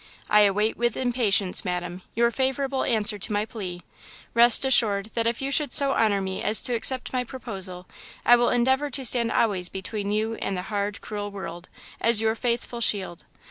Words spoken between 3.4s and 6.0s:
plea. Rest assured that if you should so